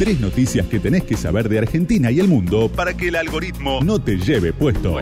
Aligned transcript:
Tres 0.00 0.18
noticias 0.18 0.66
que 0.66 0.80
tenés 0.80 1.04
que 1.04 1.14
saber 1.14 1.46
de 1.46 1.58
Argentina 1.58 2.10
y 2.10 2.20
el 2.20 2.26
mundo 2.26 2.70
para 2.74 2.94
que 2.96 3.08
el 3.08 3.16
algoritmo 3.16 3.80
no 3.84 4.02
te 4.02 4.16
lleve 4.16 4.50
puesto. 4.50 4.96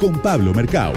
Con 0.00 0.20
Pablo 0.20 0.52
Mercado. 0.52 0.94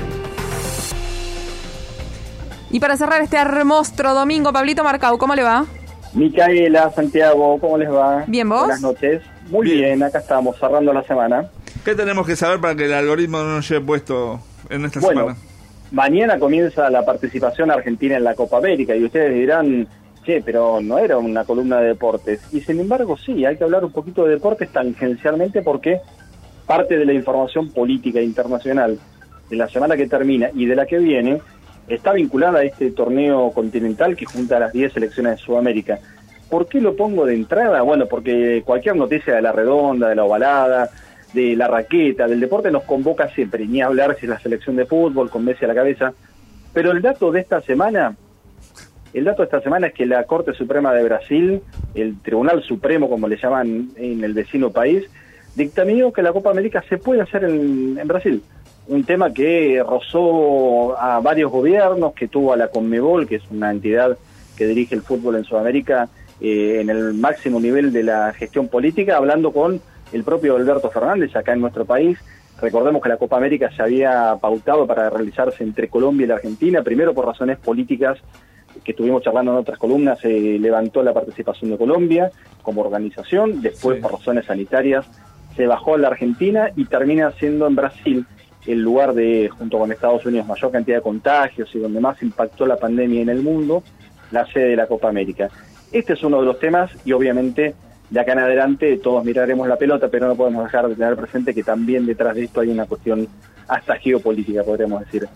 Y 2.72 2.80
para 2.80 2.98
cerrar 2.98 3.22
este 3.22 3.38
hermoso 3.38 4.16
domingo, 4.16 4.52
Pablito 4.52 4.84
Marcau, 4.84 5.20
¿cómo 5.20 5.36
le 5.36 5.44
va? 5.44 5.68
Micaela, 6.16 6.90
Santiago, 6.90 7.60
¿cómo 7.60 7.78
les 7.78 7.92
va? 7.92 8.24
Bien, 8.26 8.50
¿vos? 8.50 8.62
Buenas 8.62 8.82
noches. 8.82 9.22
Muy 9.52 9.68
bien. 9.68 10.00
Bien. 10.00 10.02
acá 10.02 10.18
estamos, 10.18 10.58
cerrando 10.58 10.92
la 10.92 11.04
semana. 11.04 11.52
¿Qué 11.86 11.94
tenemos 11.94 12.26
que 12.26 12.36
saber 12.36 12.60
para 12.60 12.74
que 12.74 12.86
el 12.86 12.94
algoritmo 12.94 13.44
no 13.44 13.58
nos 13.58 13.70
lleve 13.70 13.86
puesto 13.86 14.40
en 14.72 14.86
esta 14.86 15.02
Bueno, 15.02 15.22
semana? 15.22 15.40
mañana 15.92 16.40
comienza 16.40 16.90
la 16.90 17.06
participación 17.06 17.70
argentina 17.70 18.18
en 18.18 18.24
la 18.24 18.34
Copa 18.34 18.58
América 18.58 18.96
y 18.96 19.04
ustedes 19.06 19.36
dirán, 19.36 19.88
che, 20.24 20.42
pero 20.42 20.82
no 20.82 20.98
era 20.98 21.18
una 21.18 21.44
columna 21.44 21.80
de 21.80 21.90
deportes. 21.90 22.42
Y 22.54 22.62
sin 22.62 22.80
embargo, 22.80 23.18
sí, 23.18 23.46
hay 23.46 23.58
que 23.58 23.64
hablar 23.64 23.84
un 23.84 23.92
poquito 23.92 24.26
de 24.26 24.36
deportes 24.36 24.70
tangencialmente 24.70 25.62
porque 25.62 26.02
parte 26.66 26.98
de 26.98 27.06
la 27.06 27.14
información 27.14 27.70
política 27.72 28.22
internacional 28.22 28.98
de 29.50 29.56
la 29.56 29.68
semana 29.68 29.98
que 29.98 30.08
termina 30.08 30.50
y 30.54 30.66
de 30.66 30.76
la 30.76 30.86
que 30.86 31.00
viene 31.00 31.42
está 31.88 32.14
vinculada 32.14 32.60
a 32.60 32.64
este 32.64 32.92
torneo 32.92 33.52
continental 33.52 34.16
que 34.16 34.26
junta 34.26 34.58
a 34.58 34.60
las 34.60 34.74
10 34.74 34.94
selecciones 34.94 35.34
de 35.34 35.38
Sudamérica. 35.44 36.00
¿Por 36.50 36.68
qué 36.68 36.82
lo 36.82 36.96
pongo 36.96 37.26
de 37.26 37.36
entrada? 37.36 37.82
Bueno, 37.82 38.08
porque 38.08 38.62
cualquier 38.66 38.96
noticia 38.96 39.36
de 39.36 39.42
la 39.42 39.52
redonda, 39.52 40.10
de 40.10 40.16
la 40.16 40.26
ovalada, 40.26 40.90
de 41.34 41.56
la 41.56 41.68
raqueta, 41.68 42.28
del 42.28 42.40
deporte 42.40 42.72
nos 42.72 42.84
convoca 42.84 43.30
siempre, 43.30 43.66
ni 43.66 43.82
hablar 43.82 44.18
si 44.20 44.26
es 44.26 44.30
la 44.30 44.40
selección 44.40 44.76
de 44.76 44.86
fútbol 44.86 45.30
con 45.30 45.46
Messi 45.46 45.66
a 45.66 45.70
la 45.70 45.76
cabeza. 45.76 46.14
Pero 46.74 46.92
el 46.92 47.02
dato 47.02 47.32
de 47.32 47.42
esta 47.42 47.62
semana, 47.62 48.16
el 49.14 49.26
dato 49.26 49.42
de 49.42 49.46
esta 49.46 49.62
semana 49.62 49.88
es 49.88 49.94
que 49.94 50.06
la 50.06 50.24
Corte 50.24 50.54
Suprema 50.54 50.94
de 50.94 51.04
Brasil, 51.04 51.62
el 51.96 52.20
Tribunal 52.22 52.64
Supremo 52.64 53.10
como 53.10 53.28
le 53.28 53.38
llaman 53.38 53.90
en 53.98 54.24
el 54.24 54.34
vecino 54.34 54.72
país, 54.72 55.06
dictaminó 55.56 56.14
que 56.14 56.22
la 56.22 56.32
Copa 56.32 56.52
América 56.52 56.84
se 56.88 56.98
puede 56.98 57.22
hacer 57.22 57.44
en, 57.44 57.96
Brasil. 58.08 58.42
Un 58.88 59.04
tema 59.04 59.34
que 59.34 59.84
rozó 59.86 60.98
a 60.98 61.20
varios 61.20 61.52
gobiernos, 61.52 62.14
que 62.14 62.28
tuvo 62.28 62.54
a 62.54 62.58
la 62.58 62.70
Conmebol, 62.70 63.28
que 63.28 63.36
es 63.36 63.44
una 63.52 63.72
entidad 63.72 64.18
que 64.56 64.66
dirige 64.66 64.96
el 64.96 65.02
fútbol 65.02 65.36
en 65.36 65.44
Sudamérica 65.44 66.10
eh, 66.40 66.80
en 66.82 66.90
el 66.90 67.14
máximo 67.14 67.60
nivel 67.60 67.92
de 67.92 68.04
la 68.04 68.34
gestión 68.34 68.70
política, 68.70 69.18
hablando 69.18 69.52
con 69.52 69.82
el 70.14 70.24
propio 70.24 70.56
Alberto 70.56 70.90
Fernández 70.90 71.36
acá 71.36 71.54
en 71.54 71.62
nuestro 71.62 71.86
país. 71.86 72.18
Recordemos 72.62 73.02
que 73.02 73.10
la 73.10 73.18
Copa 73.18 73.38
América 73.38 73.72
se 73.76 73.82
había 73.82 74.36
pautado 74.40 74.88
para 74.88 75.10
realizarse 75.10 75.64
entre 75.64 75.90
Colombia 75.90 76.26
y 76.26 76.28
la 76.28 76.36
Argentina, 76.36 76.82
primero 76.82 77.14
por 77.14 77.26
razones 77.26 77.58
políticas 77.58 78.20
que 78.84 78.92
estuvimos 78.92 79.22
charlando 79.24 79.52
en 79.52 79.58
otras 79.60 79.78
columnas, 79.78 80.20
se 80.20 80.30
levantó 80.30 81.04
la 81.04 81.14
participación 81.14 81.72
de 81.72 81.78
Colombia 81.78 82.32
como 82.64 82.82
organización, 82.82 83.62
después 83.62 83.98
Sí. 83.98 84.02
por 84.02 84.14
razones 84.14 84.46
sanitarias 84.46 85.06
se 85.56 85.68
bajó 85.68 85.96
a 85.96 85.98
la 85.98 86.08
Argentina 86.08 86.70
y 86.76 86.86
termina 86.86 87.32
siendo 87.32 87.68
en 87.68 87.76
Brasil 87.76 88.26
el 88.66 88.82
lugar 88.82 89.14
de, 89.14 89.50
junto 89.50 89.80
con 89.80 89.92
Estados 89.92 90.26
Unidos, 90.26 90.48
mayor 90.48 90.72
cantidad 90.72 90.98
de 90.98 91.02
contagios 91.02 91.74
y 91.74 91.80
donde 91.80 92.00
más 92.00 92.22
impactó 92.22 92.66
la 92.66 92.78
pandemia 92.78 93.22
en 93.22 93.30
el 93.30 93.42
mundo, 93.42 93.84
la 94.32 94.46
sede 94.46 94.70
de 94.70 94.76
la 94.76 94.88
Copa 94.88 95.10
América. 95.10 95.50
Este 95.92 96.14
es 96.14 96.24
uno 96.24 96.40
de 96.40 96.46
los 96.46 96.60
temas 96.60 96.92
y 97.04 97.12
obviamente 97.12 97.74
de 98.10 98.20
acá 98.20 98.34
en 98.34 98.40
adelante 98.40 98.98
todos 98.98 99.24
miraremos 99.26 99.68
la 99.68 99.78
pelota, 99.78 100.10
pero 100.10 100.28
no 100.28 100.36
podemos 100.36 100.64
dejar 100.64 100.88
de 100.88 100.96
tener 100.96 101.16
presente 101.16 101.54
que 101.54 101.64
también 101.64 102.06
detrás 102.06 102.36
de 102.36 102.44
esto 102.44 102.62
hay 102.62 102.70
una 102.70 102.86
cuestión 102.86 103.28
hasta 103.68 103.96
geopolítica, 103.96 104.64
podríamos 104.64 105.00
decir. 105.02 105.28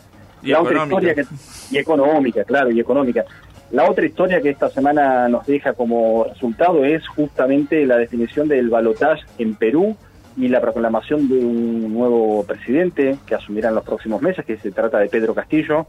Y 0.45 0.51
la 0.51 0.61
otra 0.61 0.83
económica. 0.83 1.11
historia 1.11 1.15
que, 1.15 1.75
y 1.75 1.77
económica, 1.77 2.43
claro, 2.43 2.71
y 2.71 2.79
económica. 2.79 3.25
La 3.71 3.89
otra 3.89 4.05
historia 4.05 4.41
que 4.41 4.51
esta 4.51 4.69
semana 4.69 5.27
nos 5.27 5.45
deja 5.45 5.73
como 5.73 6.25
resultado 6.25 6.85
es 6.85 7.07
justamente 7.07 7.85
la 7.85 7.97
definición 7.97 8.47
del 8.47 8.69
balotaje 8.69 9.23
en 9.39 9.55
Perú 9.55 9.97
y 10.37 10.47
la 10.49 10.61
proclamación 10.61 11.27
de 11.27 11.39
un 11.39 11.93
nuevo 11.93 12.43
presidente 12.45 13.17
que 13.25 13.35
asumirá 13.35 13.69
en 13.69 13.75
los 13.75 13.83
próximos 13.83 14.21
meses, 14.21 14.45
que 14.45 14.57
se 14.57 14.71
trata 14.71 14.99
de 14.99 15.09
Pedro 15.09 15.33
Castillo, 15.33 15.87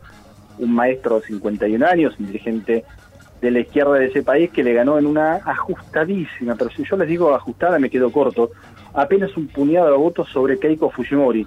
un 0.58 0.74
maestro 0.74 1.20
de 1.20 1.26
51 1.26 1.86
años, 1.86 2.14
un 2.18 2.26
dirigente 2.26 2.84
de 3.40 3.50
la 3.50 3.60
izquierda 3.60 3.94
de 3.94 4.06
ese 4.06 4.22
país 4.22 4.50
que 4.50 4.64
le 4.64 4.72
ganó 4.72 4.98
en 4.98 5.06
una 5.06 5.36
ajustadísima, 5.44 6.54
pero 6.56 6.70
si 6.70 6.84
yo 6.84 6.96
les 6.96 7.08
digo 7.08 7.34
ajustada 7.34 7.78
me 7.78 7.90
quedo 7.90 8.10
corto, 8.10 8.50
apenas 8.94 9.36
un 9.36 9.48
puñado 9.48 9.90
de 9.90 9.96
votos 9.96 10.28
sobre 10.30 10.58
Keiko 10.58 10.90
Fujimori, 10.90 11.46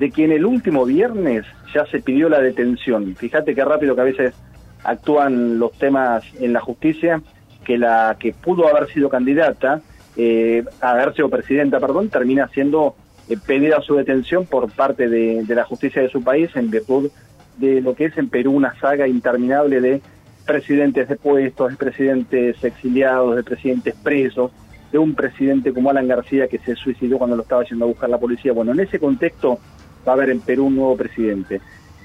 de 0.00 0.10
quien 0.10 0.32
el 0.32 0.46
último 0.46 0.86
viernes 0.86 1.44
ya 1.74 1.84
se 1.84 2.00
pidió 2.00 2.30
la 2.30 2.40
detención. 2.40 3.14
Fíjate 3.16 3.54
qué 3.54 3.62
rápido 3.62 3.94
que 3.94 4.00
a 4.00 4.04
veces 4.04 4.34
actúan 4.82 5.58
los 5.58 5.72
temas 5.72 6.24
en 6.40 6.54
la 6.54 6.60
justicia, 6.60 7.20
que 7.64 7.76
la 7.76 8.16
que 8.18 8.32
pudo 8.32 8.66
haber 8.66 8.90
sido 8.90 9.10
candidata, 9.10 9.82
eh, 10.16 10.64
haber 10.80 11.14
sido 11.14 11.28
presidenta, 11.28 11.78
perdón, 11.80 12.08
termina 12.08 12.48
siendo 12.48 12.96
eh, 13.28 13.36
pedida 13.46 13.82
su 13.82 13.94
detención 13.94 14.46
por 14.46 14.72
parte 14.72 15.06
de, 15.06 15.44
de 15.44 15.54
la 15.54 15.64
justicia 15.64 16.00
de 16.00 16.08
su 16.08 16.24
país 16.24 16.48
en 16.56 16.70
virtud 16.70 17.10
de 17.58 17.82
lo 17.82 17.94
que 17.94 18.06
es 18.06 18.16
en 18.16 18.30
Perú 18.30 18.52
una 18.52 18.74
saga 18.80 19.06
interminable 19.06 19.82
de 19.82 20.00
presidentes 20.46 21.10
depuestos, 21.10 21.72
de 21.72 21.76
presidentes 21.76 22.64
exiliados, 22.64 23.36
de 23.36 23.42
presidentes 23.42 23.94
presos, 24.02 24.50
de 24.90 24.98
un 24.98 25.14
presidente 25.14 25.74
como 25.74 25.90
Alan 25.90 26.08
García 26.08 26.48
que 26.48 26.58
se 26.58 26.74
suicidó 26.74 27.18
cuando 27.18 27.36
lo 27.36 27.42
estaba 27.42 27.64
yendo 27.64 27.84
a 27.84 27.88
buscar 27.88 28.08
la 28.08 28.18
policía. 28.18 28.54
Bueno, 28.54 28.72
en 28.72 28.80
ese 28.80 28.98
contexto 28.98 29.60
va 30.06 30.12
a 30.12 30.14
haber 30.14 30.30
en 30.30 30.40
Perú 30.40 30.66
un 30.66 30.76
nuevo 30.76 30.96
presidente. 30.96 31.60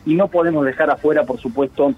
Y 0.05 0.15
no 0.15 0.27
podemos 0.27 0.65
dejar 0.65 0.89
afuera, 0.89 1.23
por 1.23 1.39
supuesto, 1.39 1.93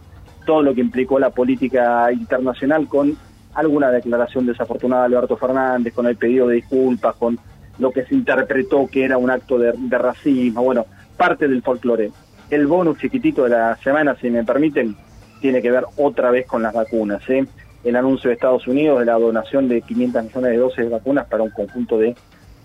todo 0.46 0.62
lo 0.62 0.74
que 0.74 0.81
implicó 0.81 1.19
la 1.19 1.30
política 1.30 2.12
internacional 2.12 2.88
con 2.88 3.18
alguna 3.53 3.91
declaración 3.91 4.46
desafortunada 4.46 5.08
de 5.08 5.16
Alberto 5.16 5.35
Fernández, 5.35 5.94
con 5.94 6.06
el 6.06 6.16
pedido 6.16 6.47
de 6.47 6.56
disculpas, 6.56 7.16
con 7.16 7.38
lo 7.80 7.91
que 7.91 8.06
se 8.06 8.16
interpretó 8.16 8.88
que 8.88 9.03
era 9.03 9.18
un 9.18 9.30
acto 9.30 9.58
de, 9.58 9.74
de 9.75 9.97
racismo, 9.97 10.63
bueno, 10.63 10.85
parte 11.18 11.47
del 11.47 11.62
folclore. 11.62 12.12
El 12.50 12.68
bonus 12.68 13.00
chiquitito 13.00 13.44
de 13.44 13.50
la 13.50 13.75
semana, 13.78 14.16
si 14.16 14.29
me 14.29 14.44
permiten, 14.44 14.96
tiene 15.41 15.62
que 15.62 15.72
ver 15.72 15.85
otra 15.97 16.31
vez 16.31 16.47
con 16.47 16.64
las 16.64 16.74
vacunas. 16.74 17.22
¿eh? 17.29 17.46
El 17.84 17.96
anuncio 17.96 18.29
de 18.29 18.35
Estados 18.35 18.68
Unidos 18.68 19.00
de 19.00 19.06
la 19.06 19.14
donación 19.14 19.68
de 19.68 19.81
500 19.81 20.24
millones 20.24 20.52
de 20.52 20.58
dosis 20.58 20.78
de 20.78 20.90
vacunas 20.90 21.28
para 21.28 21.44
un 21.44 21.50
conjunto 21.50 21.97
de 21.97 22.16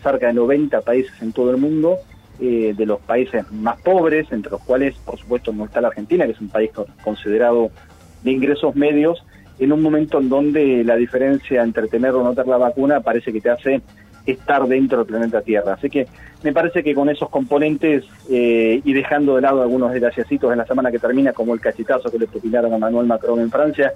cerca 0.03 0.29
de 0.29 0.33
90 0.35 0.81
países 0.81 1.13
en 1.23 1.33
todo 1.33 1.51
el 1.51 1.59
mundo, 1.59 1.97
eh, 2.41 2.75
de 2.77 2.87
los 2.87 3.01
países 3.01 3.51
más 3.53 3.81
pobres, 3.81 4.31
entre 4.33 4.51
los 4.53 4.63
cuales, 4.63 4.97
por 5.05 5.19
supuesto, 5.19 5.53
no 5.53 5.65
está 5.65 5.81
la 5.81 5.89
Argentina, 5.89 6.25
que 6.27 6.33
es 6.33 6.41
un 6.41 6.49
país 6.49 6.71
co- 6.73 6.87
considerado 7.05 7.71
de 8.23 8.31
ingresos 8.31 8.75
medios, 8.75 9.25
en 9.59 9.73
un 9.73 9.83
momento 9.83 10.19
en 10.19 10.29
donde 10.29 10.83
la 10.85 10.97
diferencia 10.97 11.63
entre 11.63 11.89
tener 11.89 12.13
o 12.13 12.23
no 12.25 12.31
tener 12.31 12.49
la 12.49 12.57
vacuna 12.57 13.01
parece 13.01 13.33
que 13.33 13.41
te 13.41 13.51
hace 13.51 13.83
estar 14.27 14.67
dentro 14.67 14.99
del 14.99 15.07
planeta 15.07 15.43
Tierra. 15.43 15.75
Así 15.75 15.91
que 15.91 16.07
me 16.43 16.53
parece 16.53 16.83
que 16.83 16.95
con 16.95 17.09
esos 17.09 17.29
componentes 17.29 18.05
eh, 18.31 18.81
y 18.85 18.93
dejando 18.93 19.37
de 19.37 19.43
lado 19.43 19.63
algunos 19.63 19.93
detalleccitos 19.93 20.51
en 20.53 20.59
la 20.59 20.67
semana 20.67 20.91
que 20.91 20.99
termina, 20.99 21.33
como 21.33 21.55
el 21.55 21.61
cachetazo 21.61 22.11
que 22.11 22.19
le 22.19 22.27
propinaron 22.27 22.73
a 22.73 22.79
Manuel 22.79 23.07
Macron 23.07 23.41
en 23.41 23.51
Francia, 23.51 23.93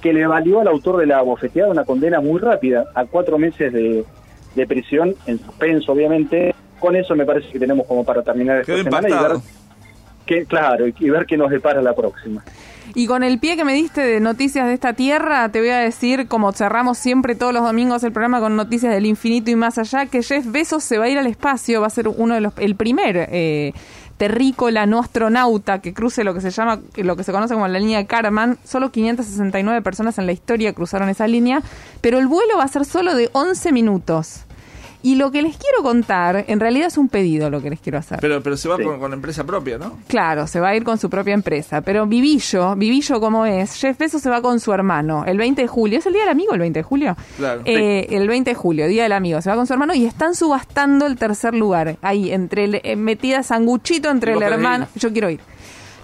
que 0.00 0.12
le 0.12 0.26
valió 0.26 0.60
al 0.60 0.68
autor 0.68 0.98
de 0.98 1.06
la 1.06 1.22
bofeteada 1.22 1.70
una 1.70 1.84
condena 1.84 2.20
muy 2.20 2.38
rápida, 2.40 2.86
a 2.94 3.04
cuatro 3.06 3.38
meses 3.38 3.72
de 3.72 4.66
prisión, 4.66 5.14
en 5.26 5.38
suspenso 5.38 5.92
obviamente. 5.92 6.51
Con 6.82 6.96
eso 6.96 7.14
me 7.14 7.24
parece 7.24 7.48
que 7.48 7.60
tenemos 7.60 7.86
como 7.86 8.04
para 8.04 8.22
terminar 8.22 8.58
esta 8.58 8.72
Quedó 8.72 8.82
semana 8.82 9.08
y 9.08 9.12
ver 9.12 9.40
que, 10.26 10.44
claro, 10.46 10.86
y, 10.88 11.10
ver 11.10 11.26
qué 11.26 11.36
nos 11.36 11.48
depara 11.48 11.80
la 11.80 11.94
próxima. 11.94 12.42
Y 12.96 13.06
con 13.06 13.22
el 13.22 13.38
pie 13.38 13.56
que 13.56 13.64
me 13.64 13.72
diste 13.72 14.00
de 14.00 14.18
noticias 14.18 14.66
de 14.66 14.74
esta 14.74 14.92
tierra, 14.92 15.48
te 15.50 15.60
voy 15.60 15.68
a 15.68 15.78
decir, 15.78 16.26
como 16.26 16.50
cerramos 16.50 16.98
siempre 16.98 17.36
todos 17.36 17.52
los 17.54 17.62
domingos 17.62 18.02
el 18.02 18.10
programa 18.10 18.40
con 18.40 18.56
noticias 18.56 18.92
del 18.92 19.06
infinito 19.06 19.52
y 19.52 19.54
más 19.54 19.78
allá, 19.78 20.06
que 20.06 20.24
Jeff 20.24 20.44
Bezos 20.50 20.82
se 20.82 20.98
va 20.98 21.04
a 21.04 21.08
ir 21.08 21.18
al 21.18 21.28
espacio, 21.28 21.80
va 21.80 21.86
a 21.86 21.90
ser 21.90 22.08
uno 22.08 22.34
de 22.34 22.40
los, 22.40 22.52
el 22.58 22.74
primer 22.74 23.28
eh, 23.30 23.74
terrícola 24.16 24.84
no 24.86 24.98
astronauta 24.98 25.80
que 25.80 25.94
cruce 25.94 26.24
lo 26.24 26.34
que 26.34 26.40
se 26.40 26.50
llama, 26.50 26.80
lo 26.96 27.14
que 27.14 27.22
se 27.22 27.30
conoce 27.30 27.54
como 27.54 27.68
la 27.68 27.78
línea 27.78 28.02
de. 28.02 28.56
Solo 28.64 28.90
569 28.90 29.82
personas 29.82 30.18
en 30.18 30.26
la 30.26 30.32
historia 30.32 30.72
cruzaron 30.72 31.08
esa 31.08 31.28
línea, 31.28 31.62
pero 32.00 32.18
el 32.18 32.26
vuelo 32.26 32.56
va 32.58 32.64
a 32.64 32.68
ser 32.68 32.84
solo 32.84 33.14
de 33.14 33.30
11 33.32 33.70
minutos. 33.70 34.46
Y 35.04 35.16
lo 35.16 35.32
que 35.32 35.42
les 35.42 35.56
quiero 35.56 35.82
contar, 35.82 36.44
en 36.46 36.60
realidad 36.60 36.86
es 36.86 36.96
un 36.96 37.08
pedido 37.08 37.50
lo 37.50 37.60
que 37.60 37.70
les 37.70 37.80
quiero 37.80 37.98
hacer. 37.98 38.18
Pero, 38.20 38.40
pero 38.42 38.56
se 38.56 38.68
va 38.68 38.76
Sí. 38.76 38.84
con, 38.84 39.00
con 39.00 39.12
empresa 39.12 39.42
propia, 39.44 39.76
¿no? 39.78 39.98
Claro, 40.06 40.46
se 40.46 40.60
va 40.60 40.68
a 40.68 40.76
ir 40.76 40.84
con 40.84 40.96
su 40.98 41.10
propia 41.10 41.34
empresa. 41.34 41.80
Pero 41.80 42.06
Vivillo, 42.06 42.76
Vivillo 42.76 43.20
como 43.20 43.44
es, 43.44 43.74
Jeff 43.74 43.98
Bezos 43.98 44.22
se 44.22 44.30
va 44.30 44.40
con 44.40 44.60
su 44.60 44.72
hermano 44.72 45.24
el 45.26 45.38
20 45.38 45.62
de 45.62 45.66
julio. 45.68 45.98
¿Es 45.98 46.06
el 46.06 46.12
Día 46.12 46.22
del 46.22 46.30
Amigo 46.30 46.54
el 46.54 46.60
20 46.60 46.78
de 46.78 46.82
julio? 46.84 47.16
Claro. 47.36 47.62
Eh, 47.64 48.06
El 48.10 48.28
20 48.28 48.50
de 48.50 48.54
julio, 48.54 48.86
Día 48.86 49.02
del 49.02 49.12
Amigo. 49.12 49.42
Se 49.42 49.50
va 49.50 49.56
con 49.56 49.66
su 49.66 49.72
hermano 49.72 49.92
y 49.94 50.06
están 50.06 50.34
subastando 50.36 51.06
el 51.06 51.16
tercer 51.16 51.54
lugar. 51.54 51.96
Ahí, 52.00 52.30
entre 52.32 52.64
el, 52.64 52.80
eh, 52.84 52.94
metida 52.94 53.42
sanguchito 53.42 54.08
entre 54.08 54.32
¿Y 54.32 54.36
el 54.36 54.42
hermano. 54.44 54.86
Yo 54.94 55.12
quiero 55.12 55.30
ir. 55.30 55.40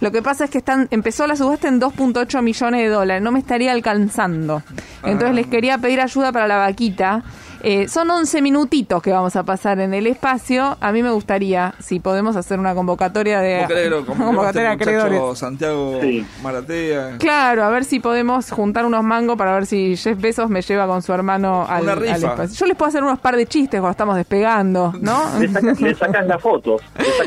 Lo 0.01 0.13
que 0.13 0.23
pasa 0.23 0.45
es 0.45 0.51
que 0.51 0.59
están 0.59 0.87
empezó 0.93 1.27
la 1.27 1.35
subasta 1.35 1.67
en 1.67 1.81
2.8 1.81 2.41
millones 2.41 2.81
de 2.83 2.89
dólares. 2.89 3.21
No 3.23 3.33
me 3.33 3.41
estaría 3.41 3.73
alcanzando. 3.73 4.63
Entonces 5.03 5.31
Ah. 5.31 5.35
les 5.35 5.47
quería 5.49 5.79
pedir 5.79 6.01
ayuda 6.01 6.31
para 6.33 6.47
la 6.47 6.57
vaquita. 6.57 7.23
Eh, 7.63 7.89
son 7.89 8.11
11 8.11 8.43
minutitos 8.43 9.03
que 9.03 9.13
vamos 9.13 9.37
a 9.37 9.43
pasar 9.43 9.81
en 9.81 9.95
el 9.95 10.07
espacio. 10.07 10.77
A 10.81 10.93
mí 10.93 11.03
me 11.03 11.11
gustaría, 11.11 11.75
si 11.81 12.01
podemos 12.01 12.37
hacer 12.37 12.59
una 12.59 12.75
convocatoria 12.75 13.41
de... 13.41 13.59
¿Vos 13.61 13.69
querés 13.69 13.85
que 13.85 13.91
lo 13.91 13.97
convoquemos 14.07 14.27
convocatoria 14.27 14.69
de 14.77 15.17
este. 15.17 15.37
Santiago 15.37 15.99
Sí. 16.01 16.27
Maratea. 16.43 17.17
Claro, 17.19 17.65
a 17.65 17.71
ver 17.71 17.85
si 17.85 18.01
podemos 18.01 18.51
juntar 18.51 18.85
unos 18.87 19.03
mangos 19.05 19.37
para 19.37 19.53
ver 19.55 19.67
si 19.67 19.97
Jeff 19.97 20.21
Bezos 20.21 20.49
me 20.51 20.63
lleva 20.63 20.87
con 20.87 21.03
su 21.03 21.13
hermano 21.13 21.67
al, 21.69 21.83
Una 21.83 21.93
al 21.93 22.01
rifa. 22.01 22.17
espacio. 22.17 22.57
Yo 22.57 22.67
les 22.67 22.77
puedo 22.77 22.89
hacer 22.89 23.03
unos 23.03 23.19
par 23.19 23.37
de 23.37 23.47
chistes 23.47 23.81
cuando 23.81 23.91
estamos 23.93 24.17
despegando, 24.17 24.93
¿no? 25.01 25.23
Le, 25.39 25.49
saca- 25.49 25.73
le 25.81 25.95
sacas 25.95 26.27
la 26.29 26.39
foto. 26.39 26.77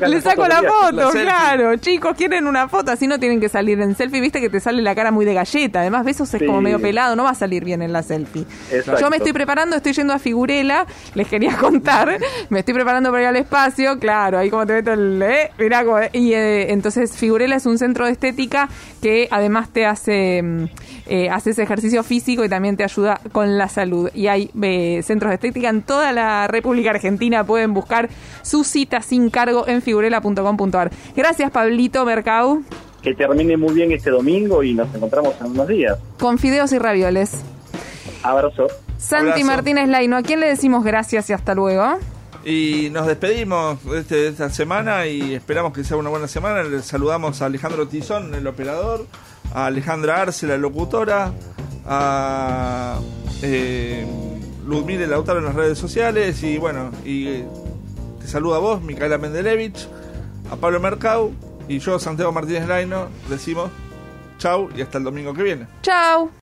Le, 0.08 0.22
saco 0.22 0.48
la 0.48 0.62
foto, 0.64 0.92
La 0.92 1.04
selfie. 1.12 1.22
claro. 1.24 1.76
Chicos, 1.78 2.16
quieren 2.18 2.48
una 2.48 2.68
foto, 2.70 2.92
así 2.92 3.08
no 3.08 3.20
tienen 3.20 3.40
que 3.40 3.50
salir 3.50 3.80
en 3.82 3.96
selfie. 3.96 4.22
Viste 4.22 4.40
que 4.42 4.50
te 4.50 4.60
sale 4.60 4.82
la 4.82 4.96
cara 4.96 5.12
muy 5.12 5.26
de 5.26 5.34
galleta. 5.34 5.82
Además, 5.82 6.06
Besos 6.06 6.34
es 6.34 6.40
Sí. 6.40 6.46
como 6.46 6.62
medio 6.62 6.80
pelado, 6.82 7.16
no 7.16 7.24
va 7.24 7.32
a 7.32 7.36
salir 7.36 7.64
bien 7.64 7.82
en 7.82 7.94
la 7.94 8.02
selfie. 8.04 8.46
Exacto. 8.72 9.00
Yo 9.02 9.10
me 9.10 9.18
estoy 9.18 9.34
preparando, 9.34 9.76
estoy 9.76 9.94
yendo 9.94 10.14
a 10.14 10.20
Figurela, 10.22 10.86
les 11.16 11.28
quería 11.28 11.58
contar. 11.60 12.18
Me 12.50 12.60
estoy 12.60 12.74
preparando 12.74 13.10
para 13.12 13.24
ir 13.24 13.28
al 13.28 13.36
espacio, 13.36 14.00
claro, 14.00 14.38
ahí 14.38 14.50
como 14.50 14.66
te 14.66 14.74
meto 14.74 14.94
el. 14.94 15.22
Eh, 15.22 15.50
mirá 15.60 15.84
cómo- 15.84 15.98
y 16.14 16.34
eh, 16.34 16.72
entonces, 16.72 17.18
Figurela 17.18 17.58
es 17.58 17.66
un 17.66 17.78
centro 17.78 18.06
de 18.06 18.12
estética 18.14 18.70
que 19.02 19.28
además 19.32 19.70
te 19.70 19.86
hace. 19.86 20.42
mm, 20.42 20.66
eh, 21.08 21.30
haces 21.30 21.60
ejercicio 21.60 22.04
físico 22.04 22.46
y 22.46 22.48
también 22.50 22.78
te 22.78 22.86
ayuda 22.86 23.20
con 23.34 23.58
la 23.58 23.68
salud. 23.68 24.10
Y 24.14 24.28
hay 24.28 24.50
eh, 24.62 25.02
centros 25.04 25.30
de 25.32 25.36
estética 25.36 25.68
en 25.68 25.82
toda 25.82 26.14
la 26.14 26.48
República 26.48 26.92
Argentina. 26.92 27.44
Pueden 27.44 27.74
buscar 27.74 28.08
su 28.44 28.64
cita 28.64 29.02
sin 29.02 29.30
cargo 29.30 29.68
en 29.68 29.82
figurela.com.ar. 29.82 30.92
Gracias, 31.16 31.52
Pablito 31.52 32.06
Mercau. 32.06 32.64
Que 33.02 33.14
termine 33.16 33.58
muy 33.58 33.74
bien 33.74 33.92
este 33.92 34.10
domingo 34.12 34.64
y 34.64 34.74
nos 34.74 34.94
encontramos 34.96 35.34
en 35.42 35.48
unos 35.48 35.68
días. 35.68 35.98
Con 36.20 36.38
fideos 36.38 36.72
y 36.72 36.78
ravioles. 36.80 37.42
Abrazo. 38.24 38.68
Santi 39.02 39.32
Abrazo. 39.32 39.46
Martínez 39.46 39.90
Laino, 39.90 40.18
¿a 40.18 40.22
quién 40.22 40.40
le 40.40 40.48
decimos 40.48 40.84
gracias 40.84 41.30
y 41.30 41.34
hasta 41.34 41.54
luego? 41.56 41.98
Y 42.46 42.90
nos 42.92 43.06
despedimos 43.08 43.84
de 43.86 44.00
este- 44.00 44.16
de 44.16 44.28
esta 44.30 44.50
semana 44.50 45.06
y 45.08 45.34
esperamos 45.36 45.74
que 45.74 45.84
sea 45.84 45.98
una 45.98 46.10
buena 46.10 46.28
semana. 46.28 46.64
Les 46.64 46.86
saludamos 46.86 47.42
a 47.42 47.46
Alejandro 47.46 47.88
Tizón, 47.88 48.34
el 48.34 48.48
operador, 48.48 49.06
a 49.54 49.66
Alejandra 49.68 50.22
Arce, 50.22 50.48
la 50.48 50.58
locutora, 50.58 51.32
a 51.86 53.00
eh, 53.44 54.06
Ludmila 54.66 55.06
Lautaro 55.08 55.40
en 55.40 55.46
las 55.46 55.56
redes 55.56 55.78
sociales 55.78 56.42
y 56.44 56.58
bueno, 56.58 56.92
y 57.06 57.28
eh, 57.28 57.46
te 58.22 58.28
saluda 58.28 58.58
a 58.58 58.60
vos, 58.60 58.82
Micaela 58.82 59.18
Mendelevich, 59.18 59.88
a 60.52 60.56
Pablo 60.56 60.80
Mercau 60.80 61.32
y 61.68 61.80
yo, 61.80 62.00
Santiago 62.00 62.32
Martínez 62.32 62.68
Laino, 62.68 63.08
decimos 63.30 63.70
chau 64.40 64.70
y 64.76 64.82
hasta 64.82 64.98
el 64.98 65.04
domingo 65.04 65.34
que 65.34 65.44
viene. 65.44 65.68
Chau. 65.84 66.32